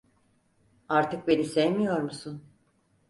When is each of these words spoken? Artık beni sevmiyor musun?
Artık 0.89 1.27
beni 1.27 1.43
sevmiyor 1.45 1.99
musun? 2.01 2.43